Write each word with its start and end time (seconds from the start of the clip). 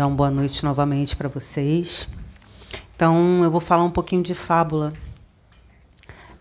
dar 0.00 0.06
uma 0.06 0.16
boa 0.16 0.30
noite 0.30 0.64
novamente 0.64 1.14
para 1.14 1.28
vocês. 1.28 2.08
Então, 2.96 3.44
eu 3.44 3.50
vou 3.50 3.60
falar 3.60 3.84
um 3.84 3.90
pouquinho 3.90 4.22
de 4.22 4.34
fábula. 4.34 4.94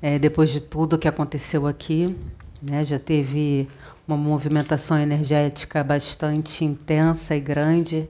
É, 0.01 0.17
depois 0.17 0.49
de 0.49 0.61
tudo 0.61 0.97
que 0.97 1.09
aconteceu 1.09 1.67
aqui, 1.67 2.15
né, 2.61 2.85
já 2.85 2.97
teve 2.97 3.67
uma 4.07 4.15
movimentação 4.15 4.97
energética 4.97 5.83
bastante 5.83 6.63
intensa 6.63 7.35
e 7.35 7.41
grande. 7.41 8.09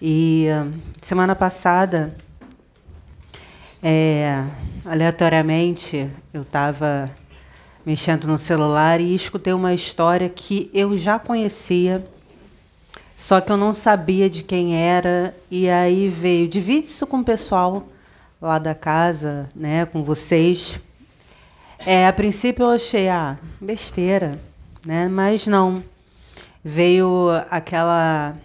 E 0.00 0.46
semana 1.02 1.34
passada, 1.34 2.16
é, 3.82 4.44
aleatoriamente, 4.84 6.08
eu 6.32 6.42
estava 6.42 7.10
mexendo 7.84 8.28
no 8.28 8.38
celular 8.38 9.00
e 9.00 9.16
escutei 9.16 9.52
uma 9.52 9.74
história 9.74 10.28
que 10.28 10.70
eu 10.72 10.96
já 10.96 11.18
conhecia, 11.18 12.06
só 13.14 13.40
que 13.40 13.52
eu 13.52 13.56
não 13.56 13.72
sabia 13.72 14.28
de 14.28 14.42
quem 14.42 14.76
era. 14.76 15.34
E 15.48 15.70
aí 15.70 16.08
veio, 16.08 16.48
divide 16.48 16.88
isso 16.88 17.06
com 17.06 17.18
o 17.18 17.24
pessoal 17.24 17.86
lá 18.42 18.58
da 18.58 18.74
casa, 18.74 19.48
né, 19.54 19.86
com 19.86 20.02
vocês. 20.02 20.80
É, 21.78 22.08
a 22.08 22.12
princípio 22.12 22.64
eu 22.64 22.70
achei, 22.70 23.08
ah, 23.08 23.38
besteira, 23.60 24.38
né? 24.84 25.08
Mas 25.08 25.46
não. 25.46 25.82
Veio 26.64 27.28
aquela 27.50 28.36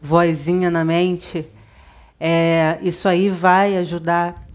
vozinha 0.00 0.70
na 0.70 0.84
mente. 0.84 1.44
É, 2.18 2.78
isso 2.80 3.06
aí 3.08 3.28
vai 3.28 3.76
ajudar. 3.76 4.46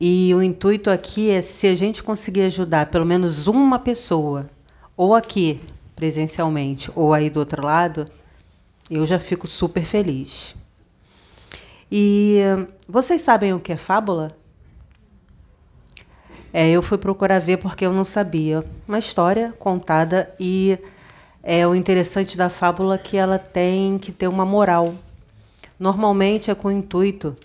E 0.00 0.34
o 0.34 0.42
intuito 0.42 0.90
aqui 0.90 1.30
é 1.30 1.40
se 1.40 1.68
a 1.68 1.76
gente 1.76 2.02
conseguir 2.02 2.42
ajudar 2.42 2.86
pelo 2.86 3.06
menos 3.06 3.46
uma 3.46 3.78
pessoa, 3.78 4.50
ou 4.96 5.14
aqui 5.14 5.60
presencialmente, 5.94 6.90
ou 6.94 7.12
aí 7.12 7.30
do 7.30 7.40
outro 7.40 7.62
lado, 7.62 8.08
eu 8.90 9.06
já 9.06 9.18
fico 9.18 9.46
super 9.46 9.84
feliz. 9.84 10.54
E 11.90 12.40
vocês 12.88 13.20
sabem 13.22 13.52
o 13.52 13.60
que 13.60 13.72
é 13.72 13.76
fábula? 13.76 14.36
É, 16.52 16.70
eu 16.70 16.82
fui 16.82 16.98
procurar 16.98 17.40
ver 17.40 17.56
porque 17.56 17.84
eu 17.84 17.92
não 17.92 18.04
sabia. 18.04 18.64
Uma 18.86 18.98
história 18.98 19.52
contada 19.58 20.32
e 20.38 20.78
é 21.42 21.66
o 21.66 21.74
interessante 21.74 22.38
da 22.38 22.48
fábula 22.48 22.96
que 22.96 23.16
ela 23.16 23.38
tem 23.38 23.98
que 23.98 24.12
ter 24.12 24.28
uma 24.28 24.46
moral. 24.46 24.94
Normalmente 25.78 26.50
é 26.50 26.54
com 26.54 26.68
o 26.68 26.72
intuito 26.72 27.36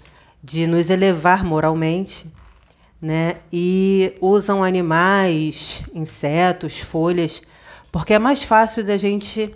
de 0.44 0.68
nos 0.68 0.90
elevar 0.90 1.44
moralmente, 1.44 2.28
né? 3.02 3.38
E 3.52 4.16
usam 4.22 4.64
animais, 4.64 5.84
insetos, 5.94 6.80
folhas, 6.80 7.42
porque 7.92 8.14
é 8.14 8.20
mais 8.20 8.44
fácil 8.44 8.84
da 8.84 8.98
gente 8.98 9.54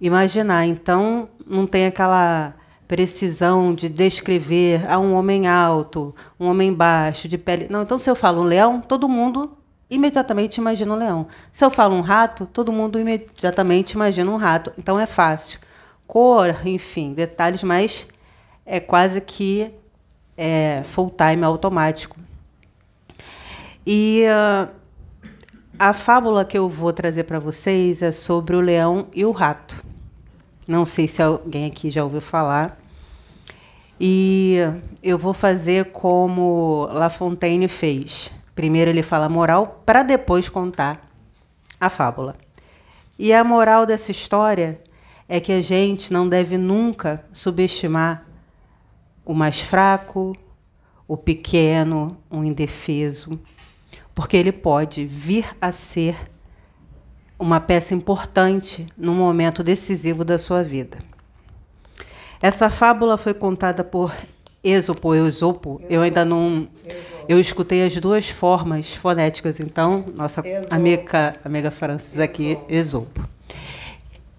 imaginar. 0.00 0.66
Então 0.66 1.28
não 1.46 1.66
tem 1.66 1.86
aquela 1.86 2.54
precisão 2.88 3.74
de 3.74 3.88
descrever 3.88 4.84
a 4.86 4.94
ah, 4.94 4.98
um 4.98 5.14
homem 5.14 5.48
alto, 5.48 6.14
um 6.38 6.46
homem 6.46 6.74
baixo, 6.74 7.28
de 7.28 7.38
pele. 7.38 7.66
Não, 7.70 7.82
então 7.82 7.98
se 7.98 8.10
eu 8.10 8.14
falo 8.14 8.42
um 8.42 8.44
leão, 8.44 8.80
todo 8.80 9.08
mundo 9.08 9.56
imediatamente 9.88 10.56
imagina 10.56 10.92
um 10.92 10.96
leão. 10.96 11.26
Se 11.50 11.64
eu 11.64 11.70
falo 11.70 11.94
um 11.94 12.00
rato, 12.00 12.46
todo 12.46 12.72
mundo 12.72 12.98
imediatamente 12.98 13.92
imagina 13.92 14.30
um 14.30 14.36
rato. 14.36 14.72
Então 14.76 14.98
é 14.98 15.06
fácil. 15.06 15.60
Cor, 16.06 16.66
enfim, 16.66 17.14
detalhes, 17.14 17.62
mas 17.62 18.06
é 18.66 18.80
quase 18.80 19.20
que 19.20 19.72
é, 20.36 20.82
full 20.84 21.10
time 21.10 21.44
automático. 21.44 22.16
E 23.86 24.24
uh, 24.26 24.81
a 25.82 25.92
fábula 25.92 26.44
que 26.44 26.56
eu 26.56 26.68
vou 26.68 26.92
trazer 26.92 27.24
para 27.24 27.40
vocês 27.40 28.02
é 28.02 28.12
sobre 28.12 28.54
o 28.54 28.60
leão 28.60 29.08
e 29.12 29.24
o 29.24 29.32
rato. 29.32 29.84
Não 30.64 30.86
sei 30.86 31.08
se 31.08 31.20
alguém 31.20 31.66
aqui 31.66 31.90
já 31.90 32.04
ouviu 32.04 32.20
falar. 32.20 32.80
E 34.00 34.58
eu 35.02 35.18
vou 35.18 35.34
fazer 35.34 35.86
como 35.86 36.88
La 36.92 37.10
Fontaine 37.10 37.66
fez. 37.66 38.30
Primeiro 38.54 38.92
ele 38.92 39.02
fala 39.02 39.26
a 39.26 39.28
moral 39.28 39.82
para 39.84 40.04
depois 40.04 40.48
contar 40.48 41.00
a 41.80 41.90
fábula. 41.90 42.36
E 43.18 43.32
a 43.32 43.42
moral 43.42 43.84
dessa 43.84 44.12
história 44.12 44.80
é 45.28 45.40
que 45.40 45.50
a 45.50 45.60
gente 45.60 46.12
não 46.12 46.28
deve 46.28 46.56
nunca 46.56 47.24
subestimar 47.32 48.24
o 49.24 49.34
mais 49.34 49.60
fraco, 49.60 50.32
o 51.08 51.16
pequeno, 51.16 52.16
o 52.30 52.44
indefeso, 52.44 53.36
porque 54.14 54.36
ele 54.36 54.52
pode 54.52 55.04
vir 55.04 55.46
a 55.60 55.72
ser 55.72 56.16
uma 57.38 57.60
peça 57.60 57.94
importante 57.94 58.86
no 58.96 59.14
momento 59.14 59.62
decisivo 59.62 60.24
da 60.24 60.38
sua 60.38 60.62
vida. 60.62 60.98
Essa 62.40 62.70
fábula 62.70 63.16
foi 63.16 63.34
contada 63.34 63.82
por 63.84 64.14
Esopo 64.62 65.08
ou 65.08 65.28
Esopo. 65.28 65.80
Eu 65.88 66.02
ainda 66.02 66.24
não. 66.24 66.68
Eu 67.28 67.40
escutei 67.40 67.84
as 67.84 67.96
duas 67.96 68.28
formas 68.28 68.94
fonéticas, 68.94 69.60
então, 69.60 70.04
nossa 70.14 70.42
amiga, 70.70 71.36
amiga 71.44 71.70
Francis 71.70 72.18
aqui, 72.18 72.58
Esopo. 72.68 73.28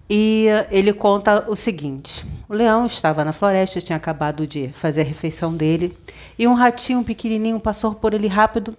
E 0.08 0.46
ele 0.70 0.92
conta 0.92 1.44
o 1.48 1.56
seguinte: 1.56 2.26
o 2.48 2.54
leão 2.54 2.86
estava 2.86 3.24
na 3.24 3.32
floresta, 3.32 3.80
tinha 3.80 3.96
acabado 3.96 4.46
de 4.46 4.68
fazer 4.68 5.00
a 5.00 5.04
refeição 5.04 5.54
dele, 5.54 5.96
e 6.38 6.46
um 6.46 6.54
ratinho 6.54 7.02
pequenininho 7.02 7.58
passou 7.58 7.94
por 7.94 8.12
ele 8.12 8.28
rápido, 8.28 8.76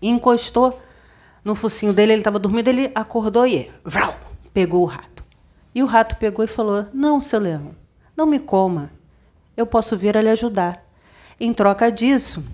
encostou 0.00 0.80
no 1.44 1.54
focinho 1.54 1.92
dele, 1.92 2.12
ele 2.12 2.20
estava 2.20 2.38
dormindo, 2.38 2.68
ele 2.68 2.90
acordou 2.94 3.46
e 3.46 3.70
vrau, 3.84 4.18
pegou 4.52 4.82
o 4.82 4.86
rato. 4.86 5.24
E 5.74 5.82
o 5.82 5.86
rato 5.86 6.16
pegou 6.16 6.44
e 6.44 6.48
falou: 6.48 6.86
Não, 6.92 7.20
seu 7.20 7.38
leão, 7.38 7.70
não 8.16 8.26
me 8.26 8.38
coma. 8.38 8.90
Eu 9.56 9.66
posso 9.66 9.96
vir 9.96 10.16
a 10.16 10.22
lhe 10.22 10.30
ajudar. 10.30 10.84
Em 11.38 11.52
troca 11.52 11.90
disso, 11.92 12.44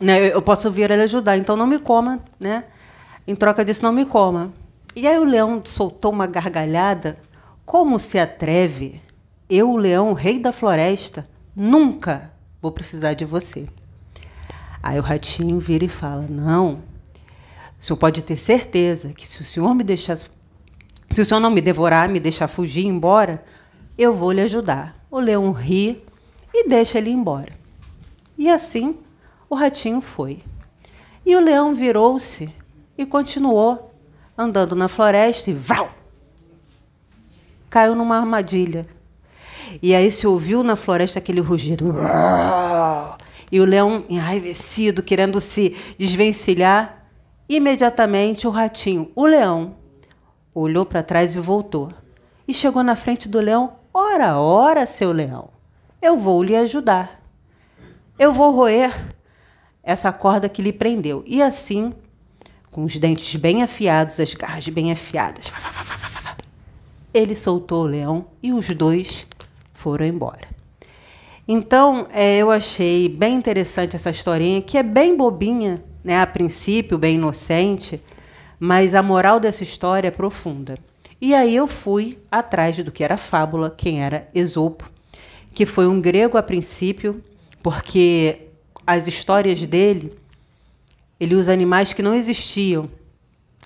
né, 0.00 0.32
eu 0.32 0.40
posso 0.40 0.70
vir 0.70 0.90
a 0.90 0.96
lhe 0.96 1.02
ajudar, 1.02 1.36
então 1.36 1.56
não 1.56 1.66
me 1.66 1.78
coma, 1.78 2.20
né? 2.38 2.64
Em 3.26 3.34
troca 3.34 3.64
disso, 3.64 3.82
não 3.82 3.92
me 3.92 4.04
coma. 4.04 4.52
E 4.96 5.06
aí 5.06 5.18
o 5.18 5.24
leão 5.24 5.62
soltou 5.64 6.12
uma 6.12 6.26
gargalhada. 6.26 7.18
Como 7.64 7.98
se 7.98 8.18
atreve? 8.18 9.00
Eu, 9.48 9.70
o 9.70 9.76
leão, 9.76 10.12
rei 10.12 10.38
da 10.38 10.52
floresta, 10.52 11.28
nunca 11.54 12.32
vou 12.62 12.72
precisar 12.72 13.14
de 13.14 13.24
você. 13.24 13.68
Aí 14.82 14.98
o 14.98 15.02
ratinho 15.02 15.58
vira 15.58 15.84
e 15.84 15.88
fala: 15.88 16.26
Não, 16.28 16.82
o 17.78 17.84
senhor 17.84 17.96
pode 17.96 18.22
ter 18.22 18.36
certeza 18.36 19.12
que 19.12 19.26
se 19.26 19.40
o 19.42 19.44
senhor 19.44 19.74
me 19.74 19.84
deixar. 19.84 20.16
Se 20.16 21.20
o 21.20 21.24
senhor 21.24 21.40
não 21.40 21.50
me 21.50 21.60
devorar, 21.60 22.08
me 22.08 22.20
deixar 22.20 22.46
fugir 22.46 22.86
embora, 22.86 23.44
eu 23.98 24.14
vou 24.14 24.32
lhe 24.32 24.40
ajudar. 24.40 24.96
O 25.10 25.18
leão 25.18 25.50
ri 25.50 26.04
e 26.54 26.68
deixa 26.68 26.98
ele 26.98 27.10
embora. 27.10 27.52
E 28.38 28.48
assim 28.48 28.96
o 29.48 29.54
ratinho 29.54 30.00
foi. 30.00 30.42
E 31.26 31.34
o 31.34 31.40
leão 31.40 31.74
virou-se 31.74 32.52
e 32.96 33.04
continuou 33.04 33.92
andando 34.36 34.74
na 34.74 34.88
floresta 34.88 35.50
e 35.50 35.54
vrau! 35.54 35.90
Caiu 37.68 37.94
numa 37.94 38.16
armadilha. 38.16 38.86
E 39.82 39.94
aí 39.94 40.10
se 40.10 40.26
ouviu 40.26 40.62
na 40.62 40.74
floresta 40.76 41.18
aquele 41.18 41.40
rugido. 41.40 41.94
E 43.50 43.60
o 43.60 43.64
leão, 43.64 44.04
enraivecido, 44.08 45.02
querendo 45.02 45.40
se 45.40 45.76
desvencilhar, 45.98 47.06
imediatamente 47.48 48.46
o 48.46 48.50
ratinho, 48.50 49.10
o 49.14 49.26
leão, 49.26 49.76
olhou 50.54 50.86
para 50.86 51.02
trás 51.02 51.34
e 51.34 51.40
voltou. 51.40 51.92
E 52.46 52.54
chegou 52.54 52.82
na 52.82 52.94
frente 52.94 53.28
do 53.28 53.40
leão 53.40 53.80
Ora, 53.92 54.38
ora, 54.38 54.86
seu 54.86 55.10
leão, 55.10 55.50
eu 56.00 56.16
vou 56.16 56.42
lhe 56.42 56.54
ajudar. 56.54 57.20
Eu 58.16 58.32
vou 58.32 58.54
roer 58.54 58.94
essa 59.82 60.12
corda 60.12 60.48
que 60.48 60.62
lhe 60.62 60.72
prendeu. 60.72 61.24
E 61.26 61.42
assim, 61.42 61.92
com 62.70 62.84
os 62.84 62.96
dentes 62.96 63.34
bem 63.34 63.62
afiados, 63.64 64.20
as 64.20 64.32
garras 64.32 64.68
bem 64.68 64.92
afiadas, 64.92 65.50
ele 67.12 67.34
soltou 67.34 67.82
o 67.82 67.88
leão 67.88 68.26
e 68.40 68.52
os 68.52 68.68
dois 68.68 69.26
foram 69.74 70.06
embora. 70.06 70.48
Então, 71.52 72.06
é, 72.12 72.36
eu 72.38 72.48
achei 72.48 73.08
bem 73.08 73.34
interessante 73.34 73.96
essa 73.96 74.08
historinha, 74.08 74.62
que 74.62 74.78
é 74.78 74.84
bem 74.84 75.16
bobinha, 75.16 75.82
né, 76.04 76.20
a 76.20 76.24
princípio, 76.24 76.96
bem 76.96 77.16
inocente, 77.16 78.00
mas 78.60 78.94
a 78.94 79.02
moral 79.02 79.40
dessa 79.40 79.64
história 79.64 80.06
é 80.06 80.12
profunda. 80.12 80.78
E 81.20 81.34
aí 81.34 81.56
eu 81.56 81.66
fui 81.66 82.20
atrás 82.30 82.76
do 82.76 82.92
que 82.92 83.02
era 83.02 83.16
fábula, 83.16 83.68
quem 83.68 84.00
era 84.00 84.28
Esopo, 84.32 84.88
que 85.52 85.66
foi 85.66 85.88
um 85.88 86.00
grego 86.00 86.38
a 86.38 86.42
princípio, 86.44 87.20
porque 87.64 88.42
as 88.86 89.08
histórias 89.08 89.66
dele, 89.66 90.12
ele 91.18 91.34
usa 91.34 91.52
animais 91.52 91.92
que 91.92 92.00
não 92.00 92.14
existiam 92.14 92.88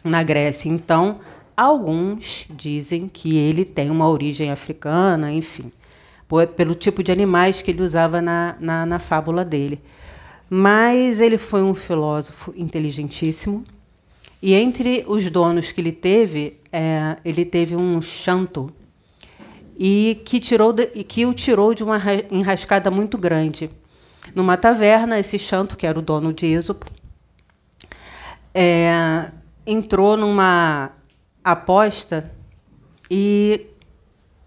na 0.03 0.23
Grécia. 0.23 0.71
Então, 0.71 1.21
alguns 1.55 2.47
dizem 2.49 3.11
que 3.13 3.37
ele 3.37 3.63
tem 3.63 3.91
uma 3.91 4.09
origem 4.09 4.51
africana, 4.51 5.31
enfim, 5.31 5.71
pelo 6.57 6.75
tipo 6.75 7.03
de 7.03 7.13
animais 7.13 7.63
que 7.63 7.71
ele 7.71 7.83
usava 7.83 8.21
na, 8.21 8.57
na, 8.61 8.87
na 8.87 8.99
fábula 8.99 9.45
dele. 9.45 9.81
Mas 10.49 11.21
ele 11.21 11.39
foi 11.39 11.63
um 11.63 11.75
filósofo 11.75 12.53
inteligentíssimo, 12.57 13.65
e 14.43 14.53
entre 14.55 15.05
os 15.09 15.29
donos 15.31 15.73
que 15.73 15.81
ele 15.81 15.93
teve, 15.93 16.61
é, 16.71 17.17
ele 17.25 17.45
teve 17.45 17.75
um 17.75 18.03
chanto. 18.03 18.71
e 19.79 20.21
que, 20.25 20.39
tirou 20.39 20.73
de, 20.73 20.87
que 20.87 21.25
o 21.27 21.33
tirou 21.33 21.75
de 21.75 21.83
uma 21.83 22.01
enrascada 22.31 22.91
muito 22.91 23.17
grande. 23.17 23.71
Numa 24.35 24.57
taverna, 24.57 25.19
esse 25.19 25.39
Chanto, 25.39 25.77
que 25.77 25.87
era 25.87 25.99
o 25.99 26.03
dono 26.03 26.33
de 26.33 26.47
Êxopo, 26.47 26.87
é, 28.55 29.31
entrou 29.67 30.17
numa 30.17 30.93
aposta 31.43 32.31
e 33.11 33.67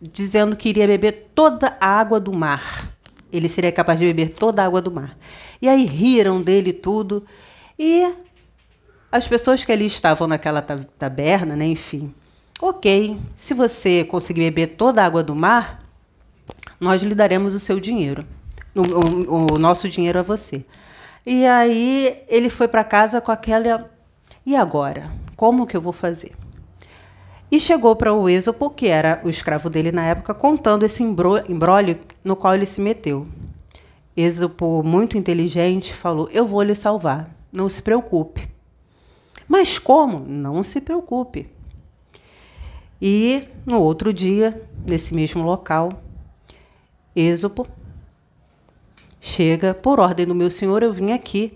dizendo 0.02 0.56
que 0.56 0.70
iria 0.70 0.88
beber 0.88 1.32
toda 1.34 1.78
a 1.80 1.88
água 1.88 2.20
do 2.20 2.34
mar. 2.34 2.92
Ele 3.32 3.50
seria 3.50 3.72
capaz 3.72 4.00
de 4.00 4.06
beber 4.06 4.30
toda 4.30 4.62
a 4.62 4.66
água 4.66 4.82
do 4.82 4.92
mar. 4.92 5.18
E 5.62 5.68
aí 5.68 5.86
riram 5.86 6.42
dele 6.42 6.72
tudo. 6.72 7.26
E 7.78 8.14
as 9.12 9.28
pessoas 9.28 9.64
que 9.64 9.72
ali 9.72 9.86
estavam 9.86 10.28
naquela 10.28 10.62
taberna, 10.62 11.56
né, 11.56 11.66
enfim, 11.66 12.14
ok, 12.62 13.18
se 13.36 13.54
você 13.54 14.04
conseguir 14.04 14.42
beber 14.42 14.76
toda 14.76 15.02
a 15.02 15.06
água 15.06 15.24
do 15.24 15.36
mar, 15.36 15.84
nós 16.80 17.02
lhe 17.02 17.16
daremos 17.16 17.54
o 17.54 17.60
seu 17.60 17.80
dinheiro, 17.80 18.26
o, 18.76 18.82
o, 18.82 19.54
o 19.54 19.60
nosso 19.60 19.90
dinheiro 19.90 20.20
a 20.20 20.24
você. 20.24 20.66
E 21.26 21.46
aí 21.46 22.24
ele 22.28 22.50
foi 22.50 22.68
para 22.68 22.84
casa 22.84 23.20
com 23.20 23.32
aquela, 23.32 23.90
e 24.46 24.56
agora? 24.56 25.10
Como 25.36 25.68
que 25.68 25.76
eu 25.76 25.82
vou 25.82 25.94
fazer? 25.94 26.34
E 27.50 27.60
chegou 27.60 27.96
para 27.96 28.14
o 28.14 28.28
Êxopo, 28.28 28.70
que 28.70 28.88
era 28.88 29.22
o 29.24 29.30
escravo 29.30 29.70
dele 29.70 29.92
na 29.92 30.06
época, 30.06 30.34
contando 30.34 30.84
esse 30.84 31.02
embrólio 31.02 32.00
no 32.24 32.36
qual 32.36 32.54
ele 32.54 32.66
se 32.66 32.82
meteu. 32.82 33.26
Êxopo, 34.16 34.84
muito 34.84 35.18
inteligente, 35.18 35.94
falou: 35.94 36.30
Eu 36.32 36.46
vou 36.46 36.62
lhe 36.62 36.76
salvar, 36.76 37.34
não 37.52 37.70
se 37.70 37.82
preocupe. 37.82 38.50
Mas 39.48 39.80
como? 39.80 40.20
Não 40.20 40.62
se 40.62 40.82
preocupe. 40.82 41.48
E 43.02 43.48
no 43.66 43.80
outro 43.80 44.12
dia, 44.12 44.62
nesse 44.86 45.14
mesmo 45.14 45.44
local, 45.44 45.92
Êxopo 47.16 47.66
chega, 49.22 49.74
por 49.74 50.00
ordem 50.00 50.26
do 50.26 50.36
meu 50.36 50.50
senhor, 50.52 50.84
eu 50.84 50.92
vim 50.92 51.12
aqui 51.12 51.54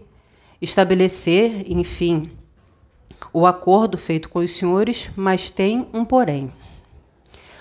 estabelecer, 0.62 1.66
enfim, 1.68 2.30
o 3.34 3.46
acordo 3.46 3.98
feito 3.98 4.30
com 4.30 4.40
os 4.40 4.56
senhores, 4.56 5.10
mas 5.16 5.50
tem 5.50 5.88
um 5.94 6.04
porém. 6.04 6.52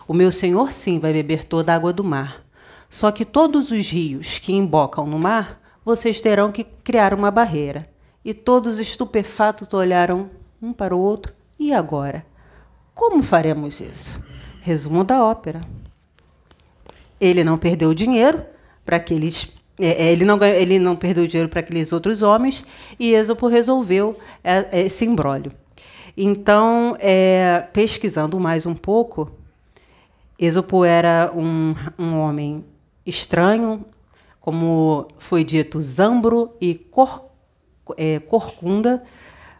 O 0.06 0.14
meu 0.14 0.32
senhor, 0.32 0.72
sim, 0.72 0.98
vai 0.98 1.12
beber 1.12 1.44
toda 1.44 1.72
a 1.72 1.76
água 1.76 1.92
do 1.92 2.02
mar. 2.02 2.44
Só 2.88 3.12
que 3.12 3.24
todos 3.24 3.70
os 3.70 3.88
rios 3.90 4.38
que 4.38 4.52
embocam 4.52 5.06
no 5.06 5.18
mar, 5.18 5.60
vocês 5.84 6.20
terão 6.20 6.50
que 6.50 6.64
criar 6.64 7.14
uma 7.14 7.30
barreira. 7.30 7.88
E 8.24 8.34
todos 8.34 8.80
estupefatos 8.80 9.72
olharam 9.72 10.28
um 10.60 10.72
para 10.72 10.94
o 10.94 10.98
outro. 10.98 11.32
E 11.58 11.72
agora? 11.72 12.26
Como 12.94 13.22
faremos 13.22 13.80
isso? 13.80 14.20
Resumo 14.60 15.04
da 15.04 15.24
ópera. 15.24 15.60
Ele 17.20 17.44
não 17.44 17.56
perdeu 17.56 17.94
dinheiro 17.94 18.44
para 18.84 18.96
aqueles 18.96 19.48
ele, 19.86 20.24
não, 20.24 20.42
ele 20.42 20.78
não 20.78 20.96
perdeu 20.96 21.26
dinheiro 21.26 21.48
para 21.48 21.60
aqueles 21.60 21.92
outros 21.92 22.22
homens 22.22 22.64
e 22.98 23.14
Êxopo 23.14 23.46
resolveu 23.46 24.16
é, 24.42 24.84
esse 24.84 25.04
imbróglio. 25.04 25.52
Então, 26.16 26.96
é, 26.98 27.66
pesquisando 27.72 28.38
mais 28.38 28.66
um 28.66 28.74
pouco, 28.74 29.30
Êxopo 30.38 30.84
era 30.84 31.32
um, 31.34 31.74
um 31.98 32.18
homem 32.18 32.64
estranho, 33.06 33.84
como 34.40 35.06
foi 35.18 35.44
dito, 35.44 35.80
zambro 35.80 36.52
e 36.60 36.74
cor, 36.74 37.26
é, 37.96 38.18
corcunda, 38.20 39.02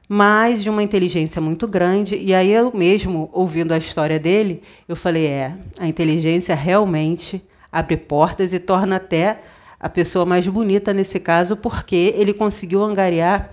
mas 0.09 0.63
de 0.63 0.71
uma 0.71 0.83
inteligência 0.83 1.41
muito 1.41 1.69
grande. 1.69 2.17
E 2.17 2.35
aí 2.35 2.51
eu 2.51 2.73
mesmo, 2.75 3.31
ouvindo 3.33 3.73
a 3.73 3.79
história 3.79 4.19
dele, 4.19 4.63
eu 4.89 4.97
falei, 4.97 5.27
é, 5.27 5.55
a 5.79 5.87
inteligência 5.87 6.55
realmente 6.55 7.43
abre 7.71 7.97
portas 7.97 8.53
e 8.53 8.59
torna 8.59 8.97
até 8.97 9.41
a 9.81 9.89
pessoa 9.89 10.27
mais 10.27 10.47
bonita 10.47 10.93
nesse 10.93 11.19
caso, 11.19 11.57
porque 11.57 12.15
ele 12.15 12.35
conseguiu 12.35 12.85
angariar 12.85 13.51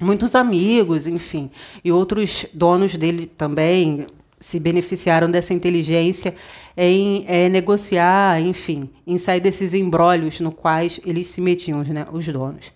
muitos 0.00 0.34
amigos, 0.34 1.06
enfim, 1.06 1.50
e 1.84 1.92
outros 1.92 2.46
donos 2.54 2.96
dele 2.96 3.26
também 3.26 4.06
se 4.40 4.58
beneficiaram 4.58 5.30
dessa 5.30 5.52
inteligência 5.52 6.34
em 6.74 7.26
é, 7.28 7.50
negociar, 7.50 8.40
enfim, 8.40 8.88
em 9.06 9.18
sair 9.18 9.40
desses 9.40 9.74
embrólios 9.74 10.40
no 10.40 10.50
quais 10.50 10.98
eles 11.04 11.26
se 11.26 11.42
metiam, 11.42 11.82
né, 11.82 12.06
os 12.10 12.26
donos. 12.26 12.72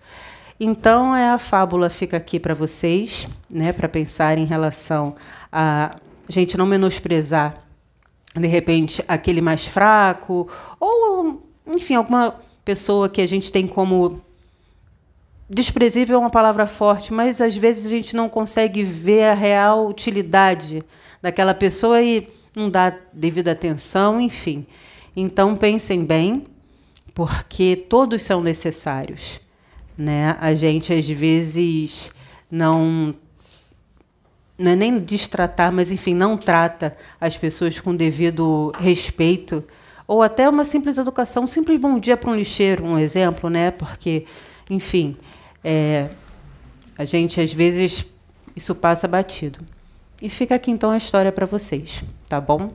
Então, 0.61 1.17
é 1.17 1.31
a 1.31 1.39
fábula 1.39 1.89
fica 1.89 2.19
aqui 2.19 2.39
para 2.39 2.53
vocês, 2.53 3.27
né, 3.49 3.73
para 3.73 3.89
pensar 3.89 4.37
em 4.37 4.45
relação 4.45 5.17
a 5.51 5.97
gente 6.29 6.57
não 6.59 6.67
menosprezar, 6.67 7.55
de 8.37 8.47
repente, 8.47 9.03
aquele 9.07 9.41
mais 9.41 9.67
fraco, 9.67 10.49
ou, 10.81 11.49
enfim, 11.67 11.95
alguma 11.95 12.35
pessoa 12.65 13.09
que 13.09 13.21
a 13.21 13.29
gente 13.29 13.53
tem 13.53 13.67
como 13.67 14.21
desprezível 15.49 16.17
é 16.17 16.19
uma 16.21 16.31
palavra 16.31 16.67
forte, 16.67 17.13
mas 17.13 17.41
às 17.41 17.57
vezes 17.57 17.87
a 17.87 17.91
gente 17.91 18.17
não 18.17 18.29
consegue 18.29 18.83
ver 18.83 19.25
a 19.25 19.35
real 19.35 19.87
utilidade 19.87 20.83
daquela 21.21 21.55
pessoa 21.55 22.01
e 22.01 22.27
não 22.57 22.71
dá 22.71 22.97
devida 23.13 23.53
atenção, 23.53 24.21
enfim. 24.21 24.67
Então 25.15 25.57
pensem 25.57 26.05
bem, 26.05 26.47
porque 27.15 27.77
todos 27.77 28.23
são 28.23 28.43
necessários, 28.43 29.41
né? 29.97 30.37
A 30.41 30.55
gente 30.55 30.93
às 30.93 31.07
vezes 31.09 32.11
não 32.51 33.15
não 34.57 34.71
é 34.71 34.77
nem 34.77 35.01
destratar, 35.01 35.73
mas 35.73 35.91
enfim, 35.91 36.15
não 36.15 36.37
trata 36.37 36.97
as 37.21 37.37
pessoas 37.37 37.81
com 37.81 37.95
devido 37.95 38.73
respeito 38.79 39.65
ou 40.07 40.23
até 40.23 40.49
uma 40.49 40.65
simples 40.65 40.99
educação, 40.99 41.45
um 41.45 41.49
simples 41.49 41.79
bom 41.79 41.99
dia 41.99 42.17
para 42.17 42.31
um 42.31 42.35
lixeiro, 42.35 42.85
um 42.85 42.99
exemplo, 42.99 43.49
né? 43.49 43.71
Porque, 43.71 44.27
enfim, 44.69 45.17
é, 45.63 46.09
a 46.97 47.05
gente 47.05 47.41
às 47.41 47.53
vezes 47.53 48.07
isso 48.55 48.75
passa 48.75 49.09
batido. 49.09 49.59
E 50.21 50.29
fica 50.29 50.55
aqui 50.55 50.71
então 50.71 50.91
a 50.91 50.97
história 50.97 51.33
para 51.33 51.47
vocês, 51.47 52.03
tá 52.29 52.41
bom? 52.41 52.73